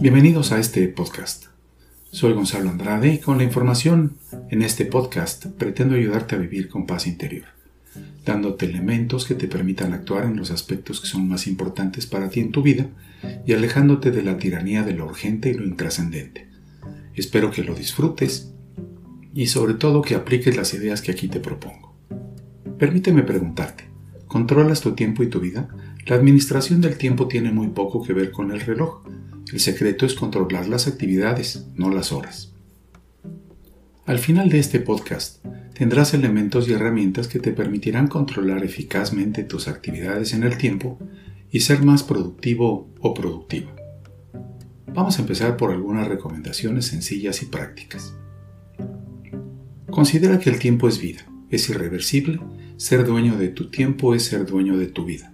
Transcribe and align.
Bienvenidos 0.00 0.50
a 0.50 0.58
este 0.58 0.88
podcast. 0.88 1.48
Soy 2.10 2.32
Gonzalo 2.32 2.70
Andrade 2.70 3.12
y 3.12 3.18
con 3.18 3.36
la 3.36 3.44
información 3.44 4.16
en 4.48 4.62
este 4.62 4.86
podcast 4.86 5.44
pretendo 5.44 5.94
ayudarte 5.94 6.36
a 6.36 6.38
vivir 6.38 6.70
con 6.70 6.86
paz 6.86 7.06
interior, 7.06 7.44
dándote 8.24 8.64
elementos 8.64 9.26
que 9.26 9.34
te 9.34 9.46
permitan 9.46 9.92
actuar 9.92 10.24
en 10.24 10.38
los 10.38 10.50
aspectos 10.52 11.02
que 11.02 11.06
son 11.06 11.28
más 11.28 11.46
importantes 11.46 12.06
para 12.06 12.30
ti 12.30 12.40
en 12.40 12.50
tu 12.50 12.62
vida 12.62 12.86
y 13.46 13.52
alejándote 13.52 14.10
de 14.10 14.22
la 14.22 14.38
tiranía 14.38 14.84
de 14.84 14.94
lo 14.94 15.04
urgente 15.04 15.50
y 15.50 15.54
lo 15.54 15.66
intrascendente. 15.66 16.48
Espero 17.14 17.50
que 17.50 17.62
lo 17.62 17.74
disfrutes 17.74 18.54
y 19.34 19.48
sobre 19.48 19.74
todo 19.74 20.00
que 20.00 20.14
apliques 20.14 20.56
las 20.56 20.72
ideas 20.72 21.02
que 21.02 21.12
aquí 21.12 21.28
te 21.28 21.40
propongo. 21.40 21.94
Permíteme 22.78 23.22
preguntarte, 23.22 23.84
¿controlas 24.28 24.80
tu 24.80 24.92
tiempo 24.92 25.22
y 25.22 25.28
tu 25.28 25.40
vida? 25.40 25.68
La 26.06 26.16
administración 26.16 26.80
del 26.80 26.96
tiempo 26.96 27.28
tiene 27.28 27.52
muy 27.52 27.68
poco 27.68 28.02
que 28.02 28.14
ver 28.14 28.30
con 28.30 28.50
el 28.50 28.62
reloj, 28.62 29.02
el 29.52 29.60
secreto 29.60 30.06
es 30.06 30.14
controlar 30.14 30.68
las 30.68 30.86
actividades, 30.86 31.66
no 31.74 31.90
las 31.90 32.12
horas. 32.12 32.52
Al 34.06 34.18
final 34.18 34.48
de 34.48 34.58
este 34.58 34.80
podcast 34.80 35.44
tendrás 35.74 36.14
elementos 36.14 36.68
y 36.68 36.72
herramientas 36.72 37.28
que 37.28 37.38
te 37.38 37.52
permitirán 37.52 38.08
controlar 38.08 38.64
eficazmente 38.64 39.44
tus 39.44 39.68
actividades 39.68 40.34
en 40.34 40.42
el 40.42 40.58
tiempo 40.58 40.98
y 41.50 41.60
ser 41.60 41.84
más 41.84 42.02
productivo 42.02 42.88
o 43.00 43.14
productiva. 43.14 43.74
Vamos 44.86 45.18
a 45.18 45.22
empezar 45.22 45.56
por 45.56 45.70
algunas 45.70 46.08
recomendaciones 46.08 46.86
sencillas 46.86 47.42
y 47.42 47.46
prácticas. 47.46 48.14
Considera 49.90 50.38
que 50.38 50.50
el 50.50 50.58
tiempo 50.58 50.88
es 50.88 51.00
vida, 51.00 51.26
es 51.50 51.68
irreversible, 51.68 52.40
ser 52.76 53.04
dueño 53.04 53.36
de 53.36 53.48
tu 53.48 53.70
tiempo 53.70 54.14
es 54.14 54.24
ser 54.24 54.46
dueño 54.46 54.76
de 54.76 54.86
tu 54.86 55.04
vida. 55.04 55.32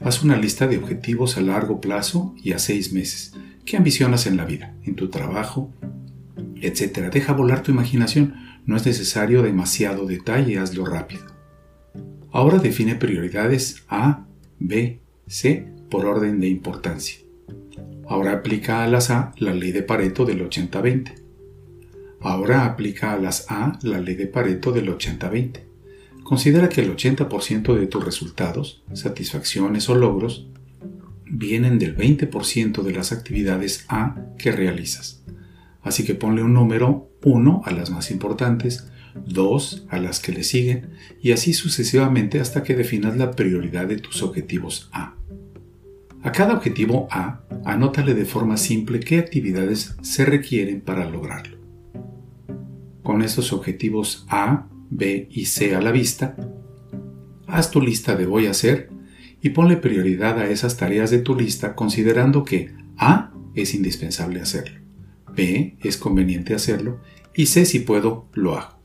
Haz 0.00 0.22
una 0.22 0.36
lista 0.36 0.66
de 0.66 0.76
objetivos 0.76 1.36
a 1.36 1.40
largo 1.40 1.80
plazo 1.80 2.34
y 2.42 2.52
a 2.52 2.58
seis 2.58 2.92
meses. 2.92 3.32
¿Qué 3.64 3.76
ambicionas 3.76 4.26
en 4.26 4.36
la 4.36 4.44
vida, 4.44 4.74
en 4.84 4.94
tu 4.94 5.08
trabajo, 5.08 5.72
etcétera? 6.60 7.08
Deja 7.08 7.32
volar 7.32 7.62
tu 7.62 7.72
imaginación. 7.72 8.34
No 8.66 8.76
es 8.76 8.84
necesario 8.84 9.42
demasiado 9.42 10.06
detalle, 10.06 10.58
hazlo 10.58 10.84
rápido. 10.84 11.24
Ahora 12.30 12.58
define 12.58 12.94
prioridades 12.94 13.84
A, 13.88 14.26
B, 14.58 15.00
C 15.26 15.66
por 15.90 16.04
orden 16.04 16.40
de 16.40 16.48
importancia. 16.48 17.18
Ahora 18.06 18.32
aplica 18.32 18.84
a 18.84 18.88
las 18.88 19.10
A 19.10 19.32
la 19.38 19.54
ley 19.54 19.72
de 19.72 19.82
Pareto 19.82 20.26
del 20.26 20.46
80-20. 20.48 21.14
Ahora 22.20 22.66
aplica 22.66 23.12
a 23.12 23.18
las 23.18 23.50
A 23.50 23.78
la 23.82 24.00
ley 24.00 24.14
de 24.14 24.26
Pareto 24.26 24.72
del 24.72 24.88
80-20. 24.88 25.60
Considera 26.26 26.68
que 26.68 26.80
el 26.80 26.90
80% 26.92 27.78
de 27.78 27.86
tus 27.86 28.04
resultados, 28.04 28.82
satisfacciones 28.94 29.88
o 29.88 29.94
logros 29.94 30.48
vienen 31.24 31.78
del 31.78 31.96
20% 31.96 32.82
de 32.82 32.92
las 32.92 33.12
actividades 33.12 33.84
A 33.88 34.16
que 34.36 34.50
realizas. 34.50 35.22
Así 35.82 36.02
que 36.02 36.16
ponle 36.16 36.42
un 36.42 36.52
número 36.52 37.08
1 37.22 37.62
a 37.64 37.70
las 37.70 37.90
más 37.90 38.10
importantes, 38.10 38.90
2 39.24 39.86
a 39.88 39.98
las 40.00 40.18
que 40.18 40.32
le 40.32 40.42
siguen 40.42 40.94
y 41.22 41.30
así 41.30 41.52
sucesivamente 41.52 42.40
hasta 42.40 42.64
que 42.64 42.74
definas 42.74 43.16
la 43.16 43.30
prioridad 43.30 43.86
de 43.86 43.98
tus 43.98 44.24
objetivos 44.24 44.90
A. 44.92 45.14
A 46.24 46.32
cada 46.32 46.54
objetivo 46.54 47.06
A, 47.08 47.42
anótale 47.64 48.14
de 48.14 48.24
forma 48.24 48.56
simple 48.56 48.98
qué 48.98 49.18
actividades 49.18 49.94
se 50.02 50.24
requieren 50.24 50.80
para 50.80 51.08
lograrlo. 51.08 51.56
Con 53.04 53.22
estos 53.22 53.52
objetivos 53.52 54.26
A, 54.28 54.66
B 54.90 55.28
y 55.30 55.46
C 55.46 55.74
a 55.74 55.80
la 55.80 55.92
vista, 55.92 56.36
haz 57.46 57.70
tu 57.70 57.80
lista 57.80 58.16
de 58.16 58.26
voy 58.26 58.46
a 58.46 58.50
hacer 58.50 58.90
y 59.42 59.50
ponle 59.50 59.76
prioridad 59.76 60.38
a 60.38 60.48
esas 60.48 60.76
tareas 60.76 61.10
de 61.10 61.18
tu 61.18 61.34
lista 61.34 61.74
considerando 61.74 62.44
que 62.44 62.72
A 62.96 63.32
es 63.54 63.74
indispensable 63.74 64.40
hacerlo, 64.40 64.80
B 65.34 65.76
es 65.82 65.96
conveniente 65.96 66.54
hacerlo 66.54 67.00
y 67.34 67.46
C 67.46 67.64
si 67.64 67.80
puedo 67.80 68.28
lo 68.34 68.56
hago. 68.56 68.76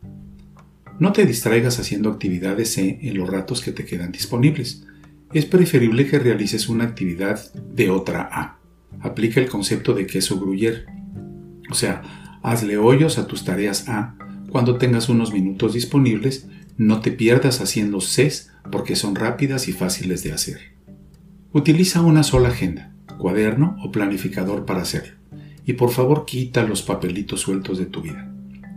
No 1.00 1.14
te 1.14 1.26
distraigas 1.26 1.80
haciendo 1.80 2.12
actividades 2.12 2.74
C 2.74 3.00
en 3.02 3.18
los 3.18 3.30
ratos 3.30 3.62
que 3.62 3.72
te 3.72 3.86
quedan 3.86 4.12
disponibles. 4.12 4.86
Es 5.34 5.46
preferible 5.46 6.06
que 6.06 6.20
realices 6.20 6.70
una 6.70 6.84
actividad 6.84 7.52
de 7.54 7.90
otra 7.90 8.30
A. 8.32 8.60
Aplica 9.00 9.40
el 9.40 9.50
concepto 9.50 9.94
de 9.94 10.06
queso 10.06 10.40
gruyer. 10.40 10.86
O 11.72 11.74
sea, 11.74 12.40
hazle 12.44 12.78
hoyos 12.78 13.18
a 13.18 13.26
tus 13.26 13.44
tareas 13.46 13.90
A 13.90 14.16
cuando 14.52 14.78
tengas 14.78 15.08
unos 15.08 15.32
minutos 15.32 15.74
disponibles, 15.74 16.46
no 16.76 17.00
te 17.00 17.12
pierdas 17.12 17.62
haciendo 17.62 18.02
CES 18.02 18.52
porque 18.70 18.98
son 18.98 19.16
rápidas 19.16 19.70
y 19.70 19.72
fáciles 19.72 20.24
de 20.24 20.34
hacer. 20.34 20.74
Utiliza 21.54 22.02
una 22.02 22.24
sola 22.24 22.50
agenda, 22.50 22.94
cuaderno 23.18 23.78
o 23.82 23.92
planificador 23.94 24.66
para 24.66 24.82
hacerlo. 24.82 25.16
Y 25.66 25.74
por 25.74 25.92
favor 25.92 26.26
quita 26.26 26.64
los 26.64 26.82
papelitos 26.82 27.40
sueltos 27.40 27.78
de 27.78 27.86
tu 27.86 28.02
vida. 28.02 28.30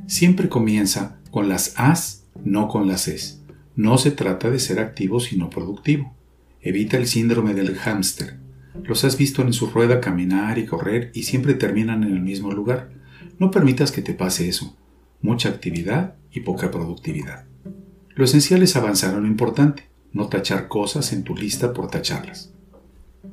Siempre 0.07 0.49
comienza 0.49 1.19
con 1.33 1.49
las 1.49 1.75
As, 1.77 2.25
no 2.45 2.69
con 2.69 2.87
las 2.87 3.09
Es. 3.09 3.43
No 3.75 3.99
se 3.99 4.13
trata 4.13 4.51
de 4.51 4.61
ser 4.61 4.79
activo 4.79 5.19
sino 5.19 5.51
productivo. 5.51 6.15
Evita 6.61 6.99
el 6.99 7.09
síndrome 7.09 7.53
del 7.53 7.75
hámster. 7.75 8.39
Los 8.85 9.03
has 9.03 9.19
visto 9.19 9.43
en 9.43 9.53
su 9.53 9.67
rueda 9.67 10.01
caminar 10.01 10.57
y 10.59 10.67
correr 10.67 11.11
y 11.15 11.25
siempre 11.25 11.55
terminan 11.55 12.05
en 12.05 12.13
el 12.13 12.21
mismo 12.21 12.53
lugar. 12.53 12.93
No 13.41 13.51
permitas 13.51 13.91
que 13.91 14.03
te 14.03 14.15
pase 14.15 14.49
eso 14.49 14.77
mucha 15.25 15.49
actividad 15.49 16.17
y 16.31 16.41
poca 16.41 16.71
productividad. 16.71 17.47
Lo 18.15 18.27
esencial 18.27 18.63
es 18.63 18.77
avanzar 18.77 19.15
en 19.15 19.23
lo 19.23 19.27
importante, 19.27 19.89
no 20.13 20.29
tachar 20.29 20.69
cosas 20.69 21.15
en 21.15 21.25
tu 21.25 21.35
lista 21.35 21.73
por 21.73 21.89
tacharlas. 21.89 22.53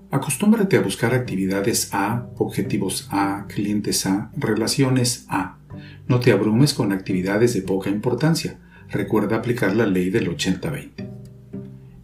Acostúmbrate 0.10 0.78
a 0.78 0.82
buscar 0.82 1.14
actividades 1.14 1.90
A, 1.92 2.28
objetivos 2.38 3.10
A, 3.12 3.46
clientes 3.50 4.06
A, 4.06 4.32
relaciones 4.38 5.26
A. 5.28 5.58
No 6.08 6.22
te 6.22 6.32
abrumes 6.32 6.74
con 6.74 6.94
actividades 6.94 7.54
de 7.54 7.62
poca 7.62 7.90
importancia. 7.90 8.58
Recuerda 8.90 9.36
aplicar 9.36 9.76
la 9.76 9.86
ley 9.86 10.10
del 10.10 10.30
80-20. 10.30 11.10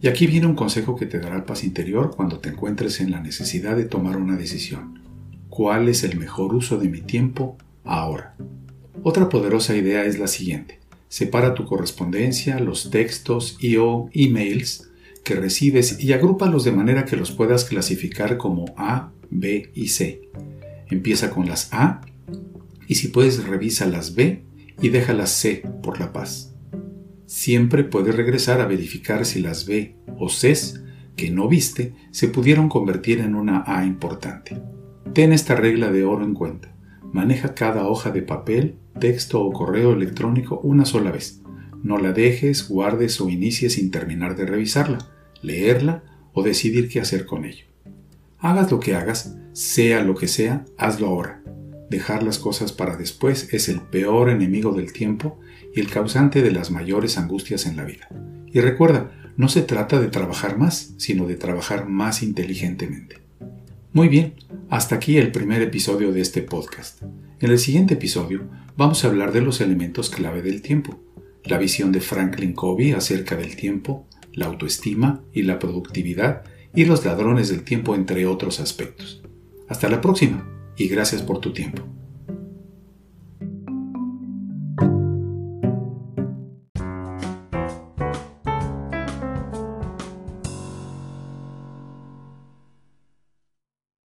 Y 0.02 0.08
aquí 0.08 0.26
viene 0.26 0.46
un 0.46 0.54
consejo 0.54 0.96
que 0.96 1.06
te 1.06 1.18
dará 1.18 1.46
paz 1.46 1.64
interior 1.64 2.14
cuando 2.14 2.40
te 2.40 2.50
encuentres 2.50 3.00
en 3.00 3.10
la 3.10 3.20
necesidad 3.20 3.74
de 3.74 3.86
tomar 3.86 4.18
una 4.18 4.36
decisión. 4.36 5.00
¿Cuál 5.48 5.88
es 5.88 6.04
el 6.04 6.18
mejor 6.18 6.54
uso 6.54 6.76
de 6.76 6.90
mi 6.90 7.00
tiempo 7.00 7.56
ahora? 7.84 8.34
Otra 9.02 9.28
poderosa 9.28 9.76
idea 9.76 10.04
es 10.04 10.18
la 10.18 10.26
siguiente. 10.26 10.80
Separa 11.08 11.54
tu 11.54 11.64
correspondencia, 11.64 12.58
los 12.58 12.90
textos 12.90 13.56
y 13.60 13.76
o 13.76 14.10
emails 14.12 14.90
que 15.24 15.34
recibes 15.34 16.02
y 16.02 16.12
agrúpalos 16.12 16.64
de 16.64 16.72
manera 16.72 17.04
que 17.04 17.16
los 17.16 17.30
puedas 17.30 17.64
clasificar 17.64 18.36
como 18.36 18.66
A, 18.76 19.12
B 19.30 19.70
y 19.74 19.88
C. 19.88 20.22
Empieza 20.90 21.30
con 21.30 21.46
las 21.46 21.72
A 21.72 22.00
y 22.86 22.96
si 22.96 23.08
puedes 23.08 23.44
revisa 23.44 23.86
las 23.86 24.14
B 24.14 24.42
y 24.80 24.88
deja 24.88 25.12
las 25.12 25.30
C 25.30 25.62
por 25.82 26.00
la 26.00 26.12
paz. 26.12 26.54
Siempre 27.26 27.84
puedes 27.84 28.16
regresar 28.16 28.60
a 28.60 28.66
verificar 28.66 29.26
si 29.26 29.40
las 29.40 29.66
B 29.66 29.96
o 30.18 30.28
C 30.28 30.54
que 31.14 31.30
no 31.30 31.48
viste 31.48 31.92
se 32.10 32.28
pudieron 32.28 32.68
convertir 32.68 33.20
en 33.20 33.34
una 33.34 33.64
A 33.66 33.84
importante. 33.84 34.60
Ten 35.12 35.32
esta 35.32 35.54
regla 35.54 35.90
de 35.90 36.04
oro 36.04 36.24
en 36.24 36.34
cuenta. 36.34 36.74
Maneja 37.12 37.54
cada 37.54 37.86
hoja 37.86 38.10
de 38.10 38.22
papel, 38.22 38.76
texto 39.00 39.40
o 39.40 39.52
correo 39.52 39.92
electrónico 39.92 40.60
una 40.62 40.84
sola 40.84 41.10
vez. 41.10 41.40
No 41.82 41.98
la 41.98 42.12
dejes, 42.12 42.68
guardes 42.68 43.20
o 43.20 43.28
inicies 43.28 43.74
sin 43.74 43.90
terminar 43.90 44.36
de 44.36 44.46
revisarla, 44.46 44.98
leerla 45.42 46.02
o 46.32 46.42
decidir 46.42 46.88
qué 46.88 47.00
hacer 47.00 47.24
con 47.24 47.44
ello. 47.44 47.66
Hagas 48.38 48.70
lo 48.70 48.80
que 48.80 48.94
hagas, 48.94 49.36
sea 49.52 50.02
lo 50.04 50.14
que 50.14 50.28
sea, 50.28 50.64
hazlo 50.76 51.06
ahora. 51.06 51.42
Dejar 51.90 52.22
las 52.22 52.38
cosas 52.38 52.72
para 52.72 52.96
después 52.96 53.52
es 53.52 53.68
el 53.68 53.80
peor 53.80 54.28
enemigo 54.28 54.72
del 54.72 54.92
tiempo 54.92 55.40
y 55.74 55.80
el 55.80 55.88
causante 55.88 56.42
de 56.42 56.50
las 56.50 56.70
mayores 56.70 57.16
angustias 57.16 57.66
en 57.66 57.76
la 57.76 57.84
vida. 57.84 58.08
Y 58.52 58.60
recuerda, 58.60 59.10
no 59.36 59.48
se 59.48 59.62
trata 59.62 60.00
de 60.00 60.08
trabajar 60.08 60.58
más, 60.58 60.94
sino 60.98 61.26
de 61.26 61.36
trabajar 61.36 61.88
más 61.88 62.22
inteligentemente. 62.22 63.27
Muy 63.98 64.06
bien, 64.06 64.34
hasta 64.70 64.94
aquí 64.94 65.16
el 65.16 65.32
primer 65.32 65.60
episodio 65.60 66.12
de 66.12 66.20
este 66.20 66.40
podcast. 66.40 67.02
En 67.40 67.50
el 67.50 67.58
siguiente 67.58 67.94
episodio 67.94 68.42
vamos 68.76 69.02
a 69.02 69.08
hablar 69.08 69.32
de 69.32 69.40
los 69.40 69.60
elementos 69.60 70.08
clave 70.08 70.40
del 70.40 70.62
tiempo, 70.62 71.00
la 71.42 71.58
visión 71.58 71.90
de 71.90 72.00
Franklin 72.00 72.52
Covey 72.52 72.92
acerca 72.92 73.34
del 73.34 73.56
tiempo, 73.56 74.06
la 74.32 74.46
autoestima 74.46 75.24
y 75.32 75.42
la 75.42 75.58
productividad 75.58 76.44
y 76.76 76.84
los 76.84 77.04
ladrones 77.04 77.48
del 77.48 77.64
tiempo 77.64 77.96
entre 77.96 78.24
otros 78.26 78.60
aspectos. 78.60 79.20
Hasta 79.66 79.88
la 79.88 80.00
próxima 80.00 80.48
y 80.76 80.86
gracias 80.86 81.22
por 81.22 81.40
tu 81.40 81.52
tiempo. 81.52 81.82